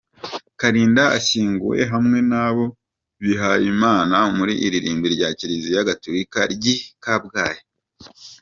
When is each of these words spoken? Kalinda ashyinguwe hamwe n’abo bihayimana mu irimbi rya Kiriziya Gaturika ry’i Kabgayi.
Kalinda 0.59 1.03
ashyinguwe 1.17 1.79
hamwe 1.91 2.19
n’abo 2.29 2.65
bihayimana 3.23 4.17
mu 4.35 4.43
irimbi 4.67 5.07
rya 5.15 5.29
Kiriziya 5.37 5.87
Gaturika 5.89 6.39
ry’i 6.53 6.75
Kabgayi. 7.03 7.61